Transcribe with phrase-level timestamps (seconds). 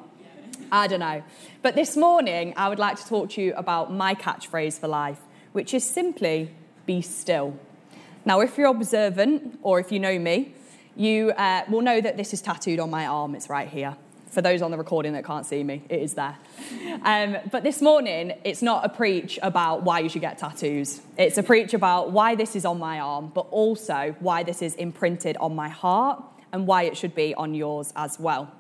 [0.72, 1.24] I don't know.
[1.66, 5.18] But this morning, I would like to talk to you about my catchphrase for life,
[5.52, 6.52] which is simply
[6.86, 7.58] be still.
[8.24, 10.54] Now, if you're observant or if you know me,
[10.96, 13.34] you uh, will know that this is tattooed on my arm.
[13.34, 13.98] It's right here.
[14.28, 16.38] For those on the recording that can't see me, it is there.
[17.04, 21.02] Um, but this morning, it's not a preach about why you should get tattoos.
[21.18, 24.76] It's a preach about why this is on my arm, but also why this is
[24.76, 28.52] imprinted on my heart and why it should be on yours as well.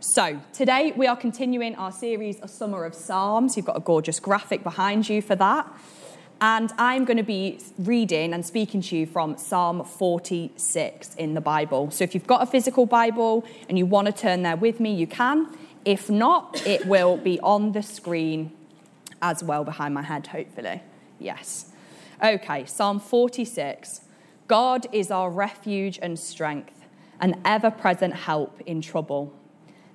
[0.00, 3.56] So, today we are continuing our series, A Summer of Psalms.
[3.56, 5.66] You've got a gorgeous graphic behind you for that.
[6.40, 11.40] And I'm going to be reading and speaking to you from Psalm 46 in the
[11.40, 11.90] Bible.
[11.90, 14.94] So, if you've got a physical Bible and you want to turn there with me,
[14.94, 15.48] you can.
[15.84, 18.52] If not, it will be on the screen
[19.20, 20.80] as well behind my head, hopefully.
[21.18, 21.72] Yes.
[22.22, 24.02] Okay, Psalm 46.
[24.46, 26.84] God is our refuge and strength,
[27.18, 29.34] an ever present help in trouble.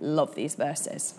[0.00, 1.14] Love these verses.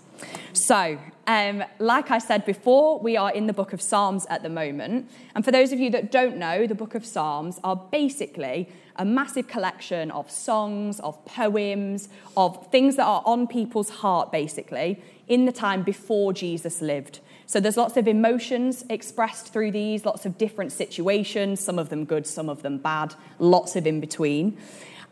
[0.53, 4.49] So, um, like I said before, we are in the book of Psalms at the
[4.49, 5.09] moment.
[5.35, 9.05] And for those of you that don't know, the book of Psalms are basically a
[9.05, 15.45] massive collection of songs, of poems, of things that are on people's heart, basically, in
[15.45, 17.19] the time before Jesus lived.
[17.45, 22.05] So there's lots of emotions expressed through these, lots of different situations, some of them
[22.05, 24.57] good, some of them bad, lots of in between.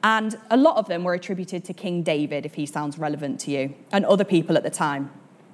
[0.03, 3.51] And a lot of them were attributed to King David, if he sounds relevant to
[3.51, 5.11] you, and other people at the time.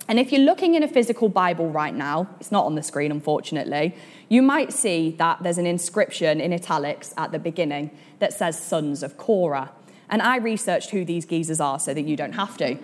[0.07, 3.11] And if you're looking in a physical Bible right now, it's not on the screen,
[3.11, 3.95] unfortunately,
[4.27, 7.89] you might see that there's an inscription in italics at the beginning
[8.19, 9.71] that says Sons of Korah.
[10.09, 12.77] And I researched who these geezers are so that you don't have to.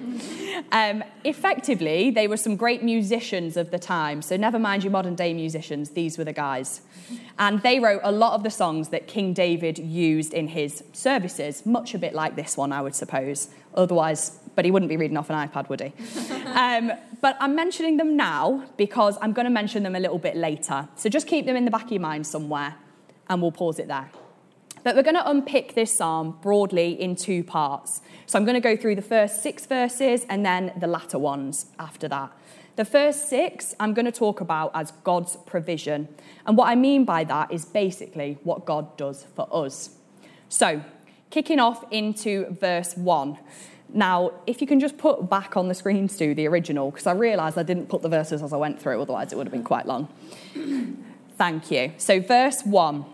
[0.72, 4.22] Um, effectively, they were some great musicians of the time.
[4.22, 6.82] So, never mind your modern day musicians, these were the guys.
[7.38, 11.66] And they wrote a lot of the songs that King David used in his services,
[11.66, 13.50] much a bit like this one, I would suppose.
[13.76, 15.94] Otherwise, but he wouldn't be reading off an iPad, would he?
[16.48, 16.92] um,
[17.22, 20.88] but I'm mentioning them now because I'm going to mention them a little bit later.
[20.96, 22.76] So just keep them in the back of your mind somewhere,
[23.30, 24.10] and we'll pause it there.
[24.84, 28.02] But we're going to unpick this psalm broadly in two parts.
[28.26, 31.68] So I'm going to go through the first six verses and then the latter ones
[31.78, 32.32] after that.
[32.76, 36.08] The first six I'm going to talk about as God's provision.
[36.46, 39.90] And what I mean by that is basically what God does for us.
[40.48, 40.82] So,
[41.30, 43.38] kicking off into verse one.
[43.92, 47.14] Now, if you can just put back on the screen, Stu, the original, because I
[47.14, 49.64] realised I didn't put the verses as I went through, otherwise it would have been
[49.64, 50.08] quite long.
[51.38, 51.94] Thank you.
[51.98, 53.06] So, verse one,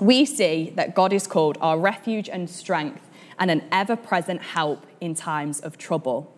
[0.00, 3.08] we see that God is called our refuge and strength
[3.38, 6.36] and an ever present help in times of trouble.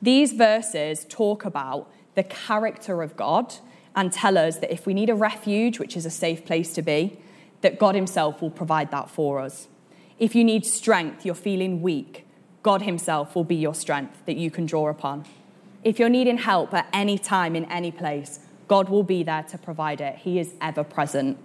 [0.00, 3.54] These verses talk about the character of God
[3.94, 6.82] and tell us that if we need a refuge, which is a safe place to
[6.82, 7.18] be,
[7.62, 9.68] that God Himself will provide that for us.
[10.18, 12.26] If you need strength, you're feeling weak,
[12.62, 15.24] God Himself will be your strength that you can draw upon.
[15.82, 19.58] If you're needing help at any time, in any place, God will be there to
[19.58, 20.16] provide it.
[20.16, 21.38] He is ever present.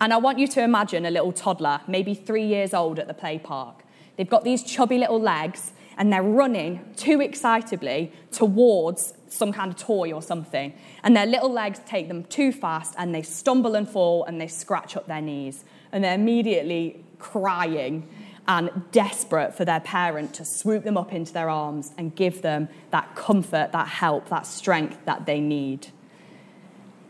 [0.00, 3.14] And I want you to imagine a little toddler, maybe three years old at the
[3.14, 3.84] play park.
[4.16, 9.78] They've got these chubby little legs and they're running too excitably towards some kind of
[9.78, 10.72] toy or something.
[11.02, 14.48] And their little legs take them too fast and they stumble and fall and they
[14.48, 15.64] scratch up their knees.
[15.92, 18.08] And they're immediately crying
[18.46, 22.68] and desperate for their parent to swoop them up into their arms and give them
[22.90, 25.88] that comfort, that help, that strength that they need.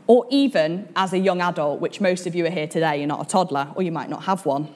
[0.07, 3.25] Or even as a young adult, which most of you are here today, you're not
[3.25, 4.69] a toddler, or you might not have one.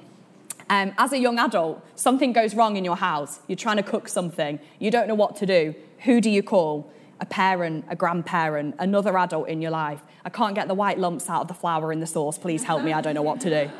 [0.70, 3.40] Um, as a young adult, something goes wrong in your house.
[3.46, 4.58] You're trying to cook something.
[4.78, 5.74] You don't know what to do.
[6.00, 6.90] Who do you call?
[7.20, 10.02] A parent, a grandparent, another adult in your life.
[10.24, 12.38] I can't get the white lumps out of the flour in the sauce.
[12.38, 12.92] Please help me.
[12.92, 13.70] I don't know what to do.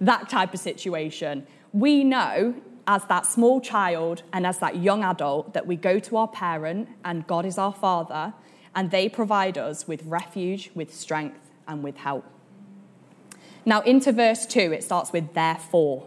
[0.00, 1.46] That type of situation.
[1.72, 2.54] We know
[2.86, 6.88] as that small child and as that young adult that we go to our parent
[7.04, 8.32] and God is our father
[8.76, 12.24] and they provide us with refuge, with strength, and with help.
[13.64, 16.06] Now, into verse 2, it starts with therefore.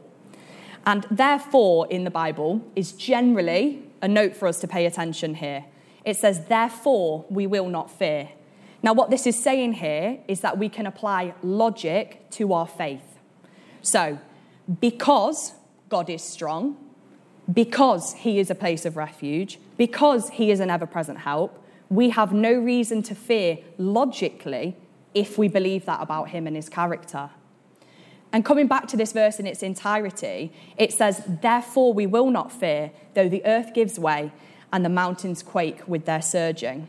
[0.85, 5.65] And therefore in the Bible is generally a note for us to pay attention here.
[6.05, 8.29] It says, therefore we will not fear.
[8.81, 13.19] Now, what this is saying here is that we can apply logic to our faith.
[13.81, 14.19] So,
[14.79, 15.53] because
[15.89, 16.77] God is strong,
[17.51, 21.58] because He is a place of refuge, because He is an ever present help,
[21.89, 24.75] we have no reason to fear logically
[25.13, 27.31] if we believe that about Him and His character.
[28.31, 32.51] And coming back to this verse in its entirety, it says, Therefore we will not
[32.51, 34.31] fear, though the earth gives way
[34.71, 36.87] and the mountains quake with their surging.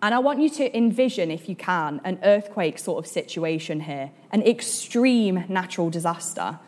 [0.00, 4.12] And I want you to envision, if you can, an earthquake sort of situation here,
[4.30, 6.60] an extreme natural disaster.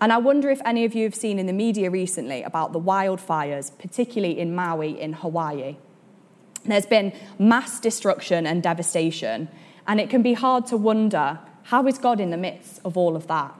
[0.00, 2.80] And I wonder if any of you have seen in the media recently about the
[2.80, 5.76] wildfires, particularly in Maui in Hawaii.
[6.64, 9.48] There's been mass destruction and devastation,
[9.86, 13.14] and it can be hard to wonder how is God in the midst of all
[13.16, 13.54] of that?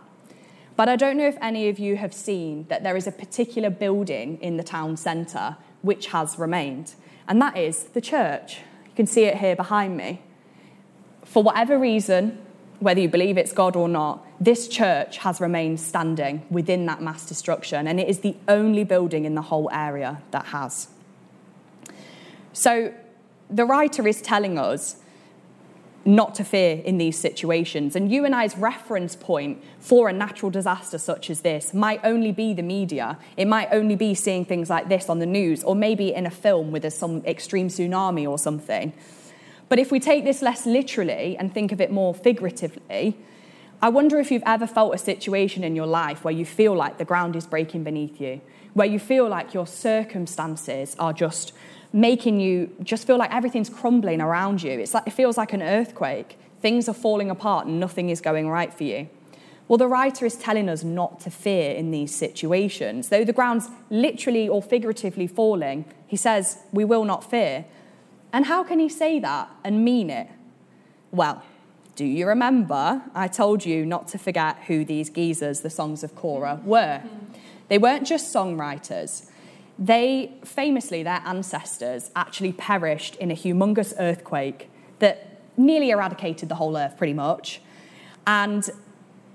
[0.76, 3.68] But I don't know if any of you have seen that there is a particular
[3.68, 6.94] building in the town centre which has remained,
[7.26, 8.58] and that is the church.
[8.86, 10.22] You can see it here behind me.
[11.24, 12.38] For whatever reason,
[12.80, 17.26] whether you believe it's God or not, this church has remained standing within that mass
[17.26, 20.88] destruction, and it is the only building in the whole area that has.
[22.52, 22.92] So
[23.50, 24.96] the writer is telling us
[26.04, 27.94] not to fear in these situations.
[27.94, 32.32] And you and I's reference point for a natural disaster such as this might only
[32.32, 33.18] be the media.
[33.36, 36.30] It might only be seeing things like this on the news, or maybe in a
[36.30, 38.92] film with some extreme tsunami or something.
[39.68, 43.18] But if we take this less literally and think of it more figuratively,
[43.82, 46.96] I wonder if you've ever felt a situation in your life where you feel like
[46.96, 48.40] the ground is breaking beneath you,
[48.78, 51.52] where you feel like your circumstances are just
[51.92, 54.70] making you just feel like everything's crumbling around you.
[54.70, 56.38] It's like, it feels like an earthquake.
[56.62, 59.08] Things are falling apart and nothing is going right for you.
[59.66, 63.08] Well, the writer is telling us not to fear in these situations.
[63.08, 67.64] Though the ground's literally or figuratively falling, he says, We will not fear.
[68.32, 70.28] And how can he say that and mean it?
[71.10, 71.42] Well,
[71.96, 76.14] do you remember I told you not to forget who these geezers, the Sons of
[76.14, 77.02] Korah, were?
[77.68, 79.28] They weren't just songwriters,
[79.78, 84.68] they famously, their ancestors actually perished in a humongous earthquake
[84.98, 87.60] that nearly eradicated the whole earth pretty much.
[88.26, 88.68] And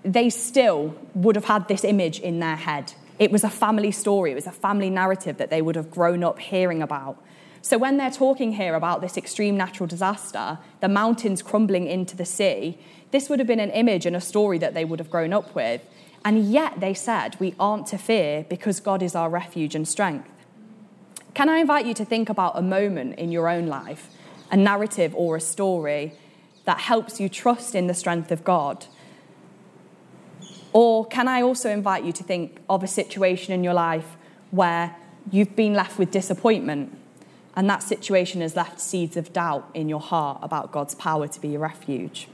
[0.04, 2.94] they still would have had this image in their head.
[3.20, 6.24] It was a family story, it was a family narrative that they would have grown
[6.24, 7.24] up hearing about.
[7.62, 12.26] So when they're talking here about this extreme natural disaster, the mountains crumbling into the
[12.26, 12.78] sea,
[13.12, 15.56] this would have been an image and a story that they would have grown up
[15.56, 15.82] with.
[16.26, 20.30] And yet they said, We aren't to fear because God is our refuge and strength.
[21.34, 24.10] Can I invite you to think about a moment in your own life,
[24.52, 26.14] a narrative or a story
[26.66, 28.86] that helps you trust in the strength of God?
[30.72, 34.16] Or can I also invite you to think of a situation in your life
[34.52, 34.96] where
[35.32, 36.98] you've been left with disappointment
[37.56, 41.40] and that situation has left seeds of doubt in your heart about God's power to
[41.40, 42.28] be a refuge?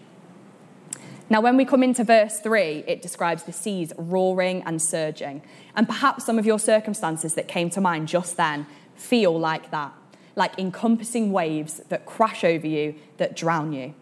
[1.31, 5.43] Now, when we come into verse 3, it describes the seas roaring and surging.
[5.75, 9.93] And perhaps some of your circumstances that came to mind just then feel like that,
[10.35, 13.93] like encompassing waves that crash over you, that drown you.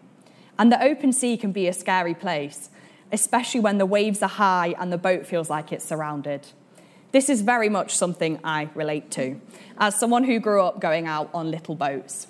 [0.58, 2.70] And the open sea can be a scary place,
[3.12, 6.48] especially when the waves are high and the boat feels like it's surrounded.
[7.12, 9.40] This is very much something I relate to,
[9.78, 12.26] as someone who grew up going out on little boats.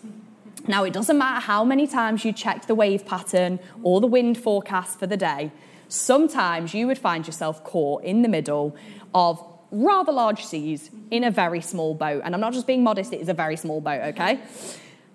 [0.68, 4.38] Now, it doesn't matter how many times you check the wave pattern or the wind
[4.38, 5.50] forecast for the day,
[5.88, 8.76] sometimes you would find yourself caught in the middle
[9.14, 12.22] of rather large seas in a very small boat.
[12.24, 14.40] And I'm not just being modest, it is a very small boat, okay?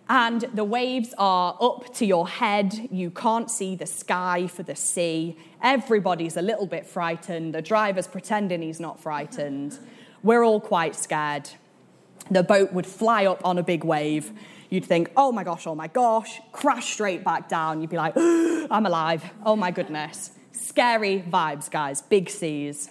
[0.09, 2.89] and the waves are up to your head.
[2.91, 5.37] You can't see the sky for the sea.
[5.61, 7.55] Everybody's a little bit frightened.
[7.55, 9.79] The driver's pretending he's not frightened.
[10.21, 11.49] We're all quite scared.
[12.29, 14.31] The boat would fly up on a big wave.
[14.73, 17.79] You'd think, oh my gosh, oh my gosh, crash straight back down.
[17.79, 19.23] You'd be like, I'm alive.
[19.45, 20.31] Oh my goodness.
[20.51, 22.89] Scary vibes, guys, big seas.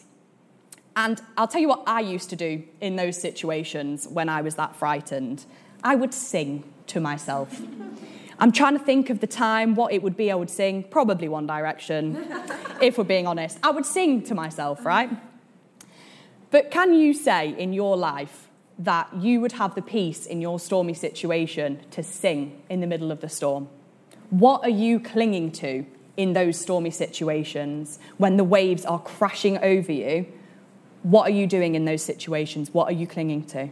[0.94, 4.54] And I'll tell you what I used to do in those situations when I was
[4.54, 5.44] that frightened.
[5.82, 7.60] I would sing to myself.
[8.38, 10.84] I'm trying to think of the time, what it would be I would sing.
[10.84, 12.24] Probably One Direction,
[12.80, 13.58] if we're being honest.
[13.60, 15.10] I would sing to myself, right?
[16.52, 18.41] But can you say in your life
[18.78, 23.12] that you would have the peace in your stormy situation to sing in the middle
[23.12, 23.68] of the storm?
[24.30, 25.84] What are you clinging to
[26.16, 30.26] in those stormy situations when the waves are crashing over you?
[31.02, 32.72] What are you doing in those situations?
[32.72, 33.68] What are you clinging to?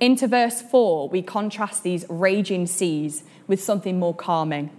[0.00, 4.70] Into verse 4, we contrast these raging seas with something more calming.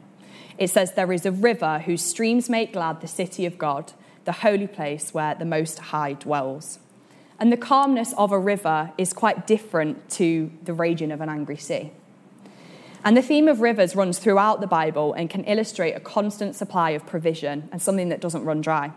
[0.58, 3.94] It says, There is a river whose streams make glad the city of God,
[4.26, 6.80] the holy place where the Most High dwells.
[7.40, 11.58] And the calmness of a river is quite different to the raging of an angry
[11.58, 11.92] sea.
[13.04, 16.92] And the theme of rivers runs throughout the Bible and can illustrate a constant supply
[16.92, 18.92] of provision and something that doesn't run dry.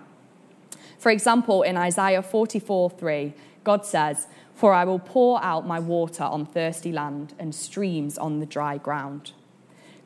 [0.99, 6.25] For example, in Isaiah 44 3, God says, For I will pour out my water
[6.25, 9.33] on thirsty land and streams on the dry ground.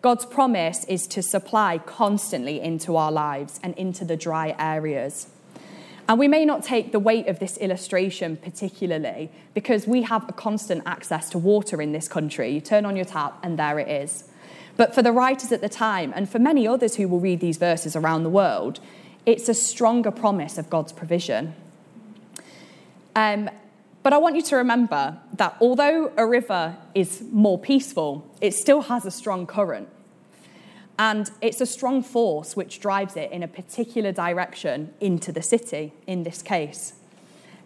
[0.00, 5.28] God's promise is to supply constantly into our lives and into the dry areas.
[6.12, 10.32] And we may not take the weight of this illustration particularly because we have a
[10.34, 12.50] constant access to water in this country.
[12.50, 14.24] You turn on your tap and there it is.
[14.76, 17.56] But for the writers at the time, and for many others who will read these
[17.56, 18.78] verses around the world,
[19.24, 21.54] it's a stronger promise of God's provision.
[23.16, 23.48] Um,
[24.02, 28.82] but I want you to remember that although a river is more peaceful, it still
[28.82, 29.88] has a strong current.
[31.02, 35.94] And it's a strong force which drives it in a particular direction into the city,
[36.06, 36.92] in this case.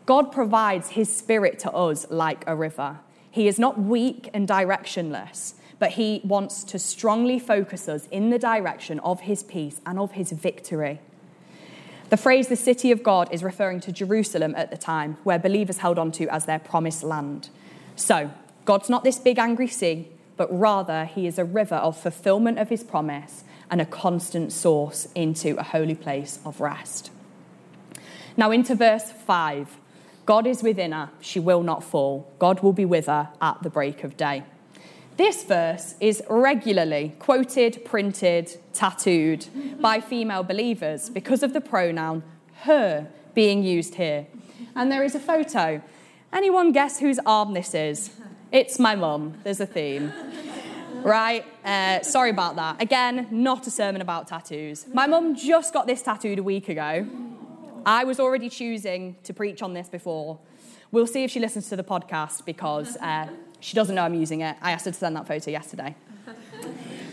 [0.07, 3.01] God provides his spirit to us like a river.
[3.31, 8.39] He is not weak and directionless, but he wants to strongly focus us in the
[8.39, 11.03] direction of his peace and of his victory.
[12.09, 15.79] The phrase the city of God is referring to Jerusalem at the time, where believers
[15.79, 17.51] held on to as their promised land.
[17.97, 18.31] So,
[18.65, 22.69] God's not this big angry sea, but rather he is a river of fulfillment of
[22.69, 27.11] his promise and a constant source into a holy place of rest.
[28.37, 29.79] Now, into verse 5
[30.27, 32.33] God is within her, she will not fall.
[32.41, 34.43] God will be with her at the break of day.
[35.17, 39.47] This verse is regularly quoted, printed, tattooed
[39.81, 42.25] by female believers because of the pronoun
[42.63, 44.27] her being used here.
[44.75, 45.81] And there is a photo.
[46.33, 48.11] Anyone guess whose arm this is?
[48.57, 49.35] It's my mum.
[49.45, 50.15] There's a theme.
[51.03, 51.45] Right?
[51.63, 52.81] Uh, sorry about that.
[52.81, 54.87] Again, not a sermon about tattoos.
[54.95, 57.07] My mum just got this tattooed a week ago.
[57.85, 60.39] I was already choosing to preach on this before.
[60.91, 63.29] We'll see if she listens to the podcast because uh,
[63.61, 64.57] she doesn't know I'm using it.
[64.63, 65.95] I asked her to send that photo yesterday.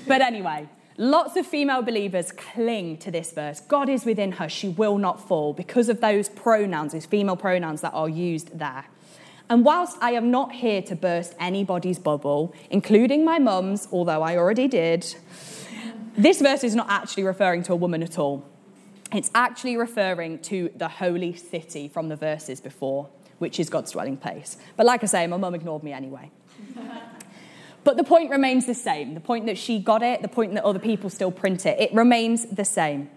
[0.07, 3.59] but anyway, lots of female believers cling to this verse.
[3.59, 7.81] God is within her, she will not fall, because of those pronouns, those female pronouns
[7.81, 8.85] that are used there.
[9.49, 14.37] And whilst I am not here to burst anybody's bubble, including my mum's, although I
[14.37, 15.15] already did,
[16.17, 18.45] this verse is not actually referring to a woman at all.
[19.11, 23.09] It's actually referring to the holy city from the verses before
[23.43, 24.55] which is God's dwelling place.
[24.77, 26.31] But like I say, my mum ignored me anyway.
[27.83, 29.15] but the point remains the same.
[29.15, 31.93] The point that she got it, the point that other people still print it, it
[31.93, 33.09] remains the same.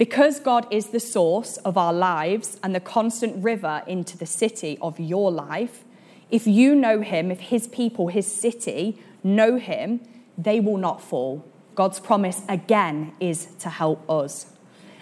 [0.00, 4.78] Because God is the source of our lives and the constant river into the city
[4.80, 5.84] of your life,
[6.30, 10.00] if you know Him, if His people, His city know Him,
[10.38, 11.46] they will not fall.
[11.74, 14.46] God's promise again is to help us.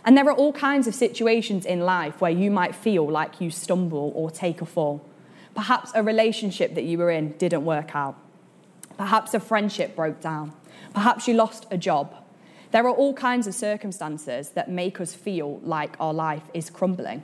[0.04, 3.52] And there are all kinds of situations in life where you might feel like you
[3.52, 5.06] stumble or take a fall.
[5.54, 8.16] Perhaps a relationship that you were in didn't work out.
[8.96, 10.54] Perhaps a friendship broke down.
[10.92, 12.16] Perhaps you lost a job.
[12.70, 17.22] There are all kinds of circumstances that make us feel like our life is crumbling.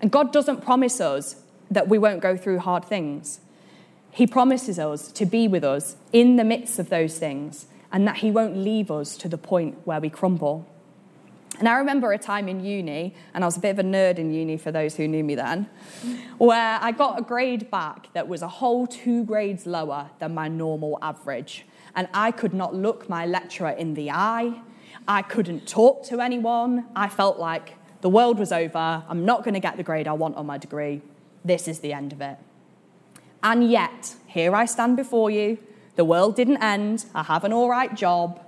[0.00, 1.36] And God doesn't promise us
[1.70, 3.40] that we won't go through hard things.
[4.10, 8.18] He promises us to be with us in the midst of those things and that
[8.18, 10.66] He won't leave us to the point where we crumble.
[11.58, 14.18] And I remember a time in uni, and I was a bit of a nerd
[14.18, 15.68] in uni for those who knew me then,
[16.36, 20.46] where I got a grade back that was a whole two grades lower than my
[20.46, 21.66] normal average.
[21.96, 24.60] And I could not look my lecturer in the eye.
[25.08, 26.86] I couldn't talk to anyone.
[26.94, 29.02] I felt like the world was over.
[29.08, 31.00] I'm not going to get the grade I want on my degree.
[31.44, 32.36] This is the end of it.
[33.42, 35.58] And yet, here I stand before you,
[35.98, 37.06] The world didn't end.
[37.12, 38.40] I have an all right job.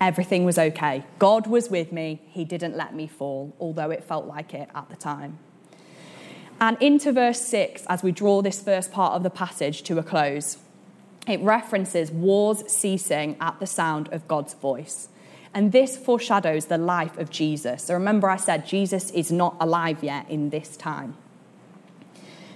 [0.00, 1.04] Everything was okay.
[1.18, 2.22] God was with me.
[2.28, 5.38] He didn't let me fall, although it felt like it at the time.
[6.58, 10.02] And into verse 6, as we draw this first part of the passage to a
[10.02, 10.56] close,
[11.28, 15.08] it references wars ceasing at the sound of God's voice.
[15.56, 17.84] And this foreshadows the life of Jesus.
[17.84, 21.16] So remember, I said Jesus is not alive yet in this time.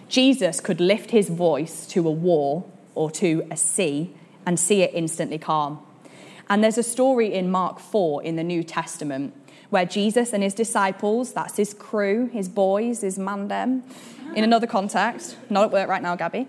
[0.06, 4.14] Jesus could lift his voice to a war or to a sea
[4.44, 5.78] and see it instantly calm.
[6.50, 9.32] And there's a story in Mark 4 in the New Testament
[9.70, 13.80] where Jesus and his disciples, that's his crew, his boys, his mandem,
[14.36, 16.46] in another context, not at work right now, Gabi,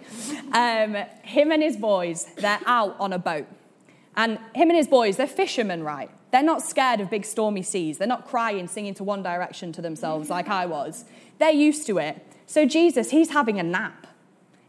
[0.54, 3.48] um, him and his boys, they're out on a boat.
[4.16, 6.10] And him and his boys, they're fishermen, right?
[6.32, 7.98] They're not scared of big stormy seas.
[7.98, 11.06] They're not crying, singing to One Direction to themselves like I was.
[11.40, 12.26] They're used to it.
[12.46, 14.08] So Jesus, he's having a nap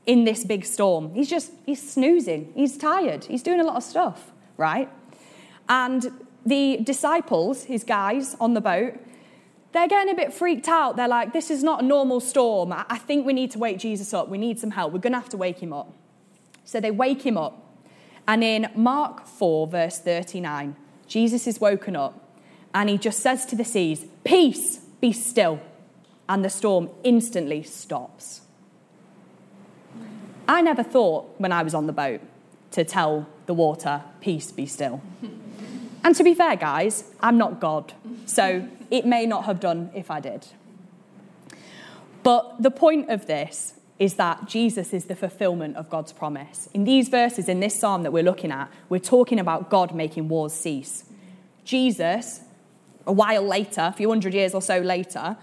[0.06, 1.14] in this big storm.
[1.14, 2.52] He's just, he's snoozing.
[2.54, 3.24] He's tired.
[3.24, 4.88] He's doing a lot of stuff, right?
[5.68, 6.10] And
[6.44, 8.94] the disciples, his guys on the boat,
[9.72, 10.96] they're getting a bit freaked out.
[10.96, 12.72] They're like, this is not a normal storm.
[12.72, 14.28] I think we need to wake Jesus up.
[14.28, 14.92] We need some help.
[14.92, 15.92] We're going to have to wake him up.
[16.64, 17.71] So they wake him up.
[18.26, 20.76] And in Mark 4, verse 39,
[21.06, 22.18] Jesus is woken up
[22.74, 25.60] and he just says to the seas, Peace, be still.
[26.28, 28.42] And the storm instantly stops.
[30.48, 32.20] I never thought when I was on the boat
[32.72, 35.02] to tell the water, Peace, be still.
[36.04, 37.92] And to be fair, guys, I'm not God,
[38.26, 40.48] so it may not have done if I did.
[42.22, 46.68] But the point of this is that Jesus is the fulfillment of God's promise.
[46.74, 50.28] In these verses, in this psalm that we're looking at, we're talking about God making
[50.28, 51.04] wars cease.
[51.64, 52.40] Jesus,
[53.06, 55.36] a while later, a few hundred years or so later,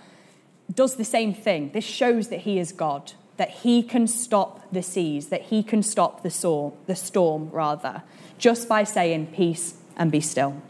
[0.75, 1.71] does the same thing.
[1.71, 5.81] This shows that he is God, that he can stop the seas, that he can
[5.81, 8.03] stop the storm, the storm rather,
[8.37, 10.61] just by saying peace and be still.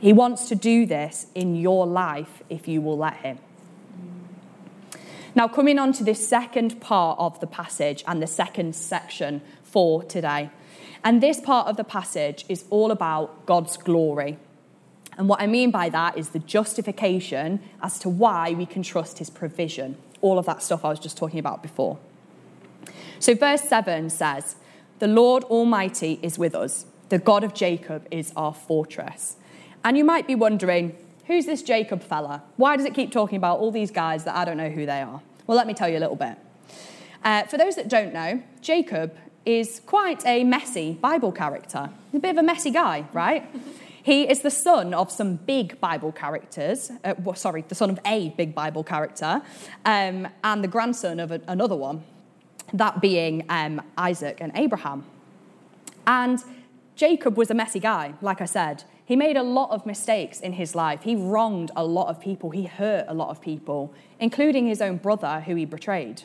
[0.00, 3.38] He wants to do this in your life if you will let him.
[5.36, 10.04] Now, coming on to this second part of the passage and the second section for
[10.04, 10.50] today.
[11.02, 14.38] And this part of the passage is all about God's glory.
[15.18, 19.18] And what I mean by that is the justification as to why we can trust
[19.18, 19.96] his provision.
[20.20, 21.98] All of that stuff I was just talking about before.
[23.18, 24.56] So, verse 7 says,
[24.98, 26.86] The Lord Almighty is with us.
[27.08, 29.36] The God of Jacob is our fortress.
[29.84, 32.42] And you might be wondering, who's this Jacob fella?
[32.56, 35.00] Why does it keep talking about all these guys that I don't know who they
[35.00, 35.20] are?
[35.46, 36.36] Well, let me tell you a little bit.
[37.22, 41.90] Uh, for those that don't know, Jacob is quite a messy Bible character.
[42.10, 43.44] He's a bit of a messy guy, right?
[44.04, 47.98] He is the son of some big Bible characters, uh, well, sorry, the son of
[48.04, 49.40] a big Bible character,
[49.86, 52.04] um, and the grandson of a, another one,
[52.74, 55.06] that being um, Isaac and Abraham.
[56.06, 56.38] And
[56.96, 58.84] Jacob was a messy guy, like I said.
[59.06, 61.02] He made a lot of mistakes in his life.
[61.02, 62.50] He wronged a lot of people.
[62.50, 66.22] He hurt a lot of people, including his own brother, who he betrayed.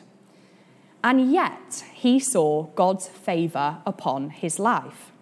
[1.04, 5.12] And yet, he saw God's favor upon his life.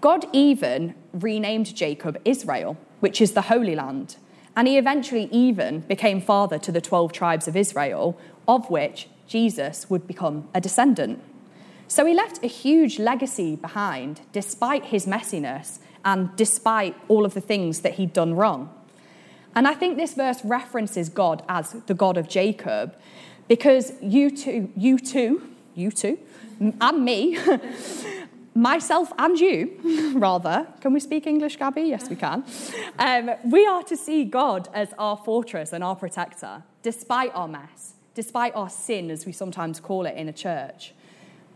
[0.00, 4.16] God even renamed Jacob Israel, which is the Holy Land.
[4.56, 9.90] And he eventually even became father to the 12 tribes of Israel, of which Jesus
[9.90, 11.22] would become a descendant.
[11.88, 17.40] So he left a huge legacy behind, despite his messiness and despite all of the
[17.40, 18.70] things that he'd done wrong.
[19.54, 22.96] And I think this verse references God as the God of Jacob
[23.48, 25.42] because you two, you two,
[25.74, 26.18] you two,
[26.60, 27.38] and me,
[28.54, 31.88] myself and you, rather, can we speak English, Gabi?
[31.88, 32.44] Yes, we can.
[32.98, 37.94] Um, we are to see God as our fortress and our protector, despite our mess,
[38.14, 40.94] despite our sin, as we sometimes call it in a church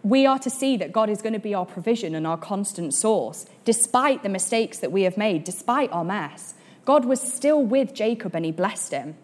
[0.02, 2.94] we are to see that God is going to be our provision and our constant
[2.94, 6.54] source, despite the mistakes that we have made, despite our mess.
[6.84, 9.16] God was still with Jacob and he blessed him.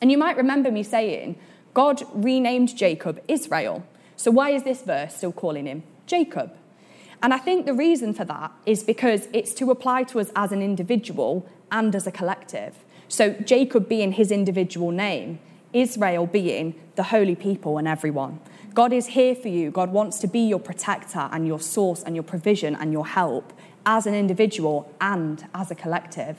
[0.00, 1.36] And you might remember me saying,
[1.74, 3.86] God renamed Jacob Israel.
[4.16, 6.52] So why is this verse still calling him Jacob?
[7.22, 10.50] And I think the reason for that is because it's to apply to us as
[10.50, 12.74] an individual and as a collective.
[13.08, 15.38] So Jacob being his individual name,
[15.72, 18.40] Israel being the holy people and everyone.
[18.74, 19.70] God is here for you.
[19.70, 23.52] God wants to be your protector and your source and your provision and your help
[23.84, 26.38] as an individual and as a collective.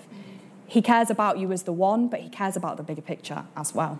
[0.65, 3.75] He cares about you as the one, but he cares about the bigger picture as
[3.75, 3.99] well.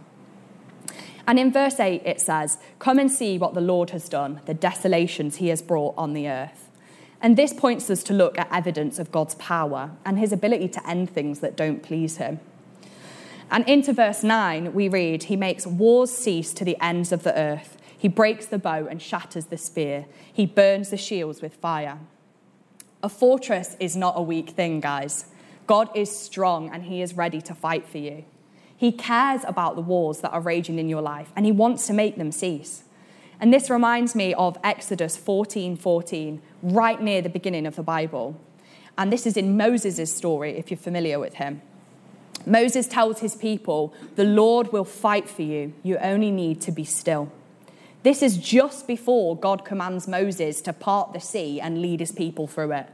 [1.27, 4.53] And in verse 8, it says, Come and see what the Lord has done, the
[4.53, 6.69] desolations he has brought on the earth.
[7.21, 10.89] And this points us to look at evidence of God's power and his ability to
[10.89, 12.39] end things that don't please him.
[13.53, 17.37] And into verse 9, we read, He makes wars cease to the ends of the
[17.37, 17.77] earth.
[17.95, 20.07] He breaks the bow and shatters the spear.
[20.33, 21.99] He burns the shields with fire.
[23.03, 25.27] A fortress is not a weak thing, guys.
[25.67, 28.25] God is strong and He is ready to fight for you.
[28.75, 31.93] He cares about the wars that are raging in your life and He wants to
[31.93, 32.85] make them cease.
[33.39, 38.41] And this reminds me of Exodus 14 14, right near the beginning of the Bible.
[38.97, 41.61] And this is in Moses' story, if you're familiar with him.
[42.45, 45.73] Moses tells his people, The Lord will fight for you.
[45.83, 47.31] You only need to be still.
[48.03, 52.47] This is just before God commands Moses to part the sea and lead his people
[52.47, 52.89] through it.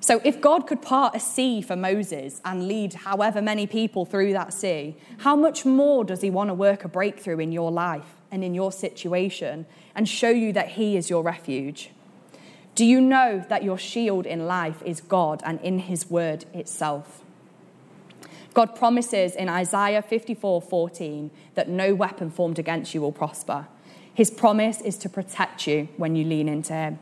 [0.00, 4.32] So, if God could part a sea for Moses and lead however many people through
[4.32, 8.16] that sea, how much more does he want to work a breakthrough in your life
[8.32, 11.90] and in your situation and show you that he is your refuge?
[12.74, 17.21] Do you know that your shield in life is God and in his word itself?
[18.52, 23.66] God promises in Isaiah 54 14 that no weapon formed against you will prosper.
[24.14, 26.98] His promise is to protect you when you lean into him.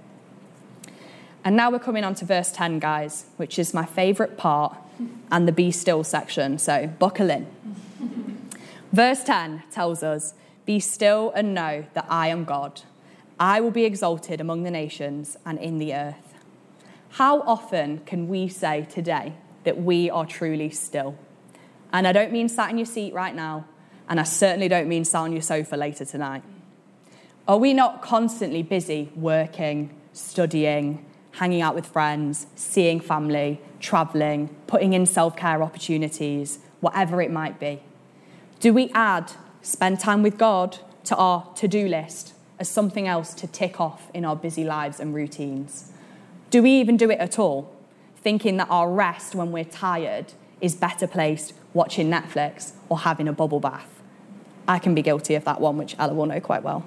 [1.44, 4.76] And now we're coming on to verse 10, guys, which is my favourite part
[5.30, 6.58] and the be still section.
[6.58, 7.46] So buckle in.
[8.92, 10.34] verse 10 tells us
[10.66, 12.82] Be still and know that I am God.
[13.38, 16.34] I will be exalted among the nations and in the earth.
[17.12, 19.32] How often can we say today
[19.64, 21.16] that we are truly still?
[21.92, 23.64] And I don't mean sat in your seat right now,
[24.08, 26.42] and I certainly don't mean sat on your sofa later tonight.
[27.48, 34.92] Are we not constantly busy working, studying, hanging out with friends, seeing family, traveling, putting
[34.92, 37.82] in self care opportunities, whatever it might be?
[38.60, 43.34] Do we add spend time with God to our to do list as something else
[43.34, 45.92] to tick off in our busy lives and routines?
[46.50, 47.72] Do we even do it at all,
[48.16, 53.32] thinking that our rest when we're tired is better placed watching Netflix or having a
[53.32, 54.00] bubble bath.
[54.68, 56.86] I can be guilty of that one, which Ella will know quite well.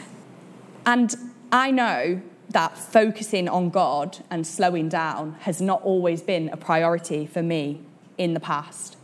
[0.86, 1.14] and
[1.50, 7.26] I know that focusing on God and slowing down has not always been a priority
[7.26, 7.80] for me
[8.18, 8.96] in the past.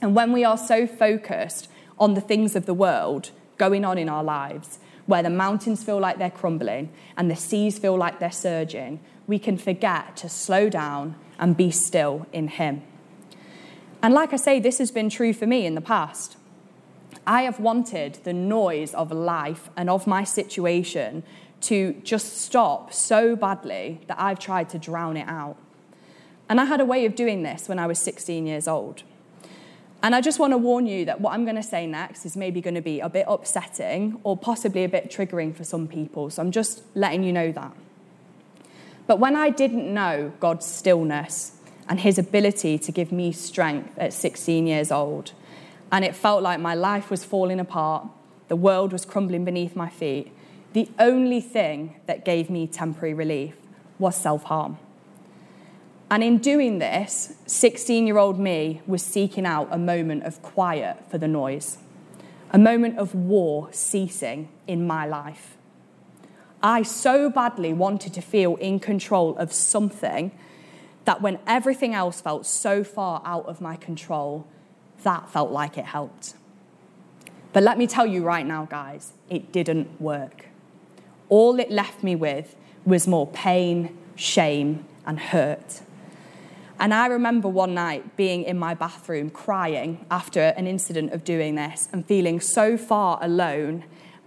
[0.00, 4.08] And when we are so focused on the things of the world going on in
[4.08, 8.30] our lives, where the mountains feel like they're crumbling and the seas feel like they're
[8.30, 12.82] surging, we can forget to slow down and be still in Him.
[14.02, 16.36] And like I say, this has been true for me in the past.
[17.26, 21.22] I have wanted the noise of life and of my situation
[21.62, 25.56] to just stop so badly that I've tried to drown it out.
[26.48, 29.02] And I had a way of doing this when I was 16 years old.
[30.02, 32.36] And I just want to warn you that what I'm going to say next is
[32.36, 36.30] maybe going to be a bit upsetting or possibly a bit triggering for some people.
[36.30, 37.76] So I'm just letting you know that.
[39.08, 41.57] But when I didn't know God's stillness
[41.88, 45.32] and his ability to give me strength at 16 years old.
[45.90, 48.06] And it felt like my life was falling apart,
[48.48, 50.32] the world was crumbling beneath my feet.
[50.74, 53.54] The only thing that gave me temporary relief
[53.98, 54.78] was self harm.
[56.10, 60.96] And in doing this, 16 year old me was seeking out a moment of quiet
[61.10, 61.78] for the noise,
[62.50, 65.56] a moment of war ceasing in my life.
[66.62, 70.32] I so badly wanted to feel in control of something
[71.08, 74.46] that when everything else felt so far out of my control,
[75.04, 76.34] that felt like it helped.
[77.54, 80.48] But let me tell you right now, guys, it didn't work.
[81.30, 85.80] All it left me with was more pain, shame, and hurt.
[86.78, 91.54] And I remember one night being in my bathroom crying after an incident of doing
[91.54, 93.84] this and feeling so far alone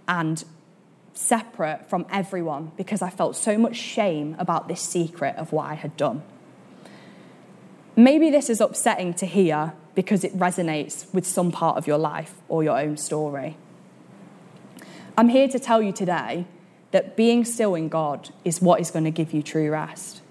[0.08, 0.42] and
[1.14, 5.74] separate from everyone because I felt so much shame about this secret of what I
[5.74, 6.24] had done.
[7.96, 12.34] Maybe this is upsetting to hear because it resonates with some part of your life
[12.48, 13.56] or your own story.
[15.16, 16.46] I'm here to tell you today
[16.92, 20.22] that being still in God is what is going to give you true rest.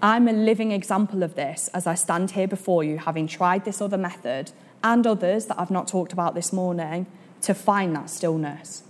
[0.00, 3.80] I'm a living example of this as I stand here before you, having tried this
[3.80, 4.52] other method
[4.84, 7.06] and others that I've not talked about this morning
[7.42, 8.84] to find that stillness.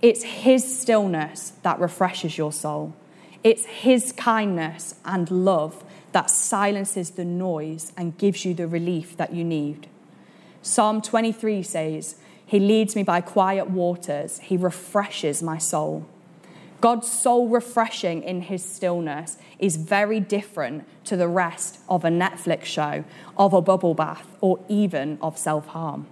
[0.00, 2.94] It's His stillness that refreshes your soul,
[3.42, 5.83] it's His kindness and love
[6.14, 9.88] that silences the noise and gives you the relief that you need.
[10.62, 12.14] Psalm 23 says,
[12.46, 16.06] He leads me by quiet waters, He refreshes my soul.
[16.80, 22.66] God's soul refreshing in His stillness is very different to the rest of a Netflix
[22.66, 23.02] show,
[23.36, 26.06] of a bubble bath, or even of self harm.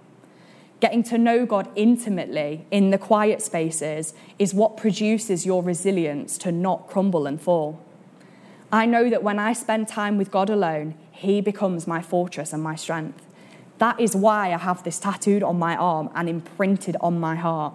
[0.80, 6.50] Getting to know God intimately in the quiet spaces is what produces your resilience to
[6.50, 7.80] not crumble and fall.
[8.72, 12.62] I know that when I spend time with God alone, He becomes my fortress and
[12.62, 13.26] my strength.
[13.76, 17.74] That is why I have this tattooed on my arm and imprinted on my heart.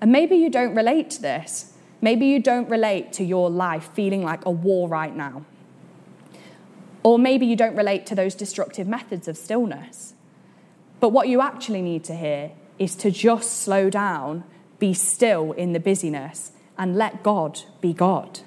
[0.00, 1.72] And maybe you don't relate to this.
[2.00, 5.44] Maybe you don't relate to your life feeling like a war right now.
[7.02, 10.14] Or maybe you don't relate to those destructive methods of stillness.
[11.00, 14.44] But what you actually need to hear is to just slow down,
[14.78, 18.40] be still in the busyness, and let God be God.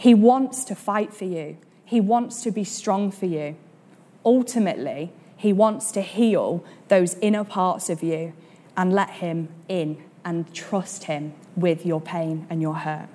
[0.00, 3.56] He wants to fight for you, He wants to be strong for you.
[4.24, 8.32] Ultimately, He wants to heal those inner parts of you
[8.78, 13.10] and let Him in and trust Him with your pain and your hurt.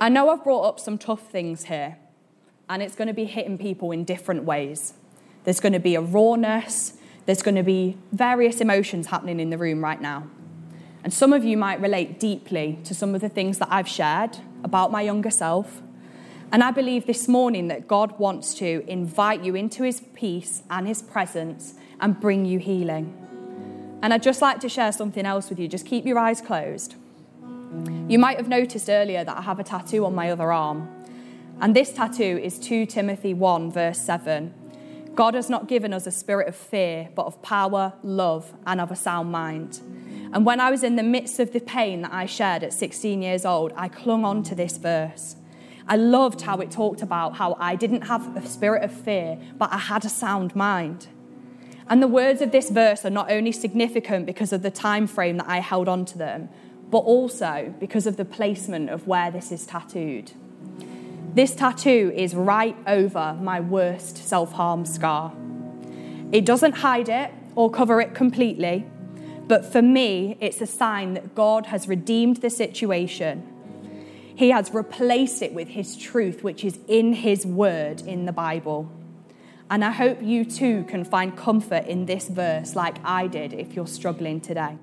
[0.00, 1.96] I know I've brought up some tough things here,
[2.68, 4.94] and it's going to be hitting people in different ways.
[5.44, 6.94] There's going to be a rawness,
[7.24, 10.26] there's going to be various emotions happening in the room right now.
[11.04, 14.38] And some of you might relate deeply to some of the things that I've shared
[14.64, 15.82] about my younger self.
[16.52, 20.86] And I believe this morning that God wants to invite you into his peace and
[20.86, 23.16] his presence and bring you healing.
[24.02, 25.68] And I'd just like to share something else with you.
[25.68, 26.96] Just keep your eyes closed.
[28.08, 30.90] You might have noticed earlier that I have a tattoo on my other arm.
[31.60, 34.52] And this tattoo is 2 Timothy 1, verse 7.
[35.14, 38.90] God has not given us a spirit of fear, but of power, love, and of
[38.90, 39.80] a sound mind.
[40.32, 43.20] And when I was in the midst of the pain that I shared at 16
[43.20, 45.36] years old, I clung on to this verse.
[45.86, 49.72] I loved how it talked about how I didn't have a spirit of fear, but
[49.72, 51.08] I had a sound mind.
[51.88, 55.36] And the words of this verse are not only significant because of the time frame
[55.38, 56.48] that I held on to them,
[56.90, 60.32] but also because of the placement of where this is tattooed.
[61.34, 65.32] This tattoo is right over my worst self harm scar.
[66.30, 68.86] It doesn't hide it or cover it completely,
[69.52, 73.46] but for me, it's a sign that God has redeemed the situation.
[74.34, 78.90] He has replaced it with His truth, which is in His word in the Bible.
[79.68, 83.74] And I hope you too can find comfort in this verse like I did if
[83.74, 84.78] you're struggling today.